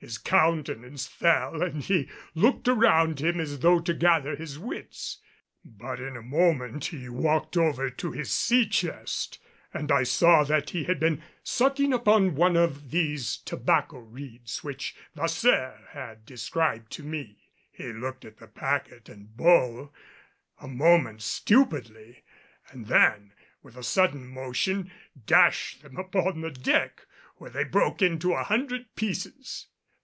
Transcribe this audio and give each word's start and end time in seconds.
His 0.00 0.16
countenance 0.16 1.08
fell 1.08 1.60
and 1.60 1.82
he 1.82 2.08
looked 2.32 2.68
around 2.68 3.18
him 3.20 3.40
as 3.40 3.58
though 3.58 3.80
to 3.80 3.92
gather 3.92 4.36
his 4.36 4.56
wits. 4.56 5.18
But 5.64 5.98
in 5.98 6.16
a 6.16 6.22
moment 6.22 6.84
he 6.84 7.08
walked 7.08 7.56
over 7.56 7.90
to 7.90 8.12
his 8.12 8.30
sea 8.32 8.68
chest, 8.68 9.40
and 9.74 9.90
I 9.90 10.04
saw 10.04 10.44
that 10.44 10.70
he 10.70 10.84
had 10.84 11.00
been 11.00 11.20
sucking 11.42 11.92
upon 11.92 12.36
one 12.36 12.56
of 12.56 12.92
these 12.92 13.38
tobacco 13.38 13.98
reeds 13.98 14.62
which 14.62 14.94
Vasseur 15.16 15.80
had 15.90 16.24
described 16.24 16.92
to 16.92 17.02
me. 17.02 17.50
He 17.72 17.92
looked 17.92 18.24
at 18.24 18.36
the 18.36 18.46
packet 18.46 19.08
and 19.08 19.36
bowl 19.36 19.92
a 20.60 20.68
moment 20.68 21.22
stupidly 21.22 22.22
and 22.68 22.86
then, 22.86 23.32
with 23.64 23.76
a 23.76 23.82
sudden 23.82 24.28
motion, 24.28 24.92
dashed 25.26 25.82
them 25.82 25.96
upon 25.96 26.40
the 26.40 26.52
deck, 26.52 27.04
where 27.38 27.50
they 27.50 27.64
broke 27.64 28.00
into 28.00 28.32
a 28.32 28.44
hundred 28.44 28.94
pieces. 28.94 29.66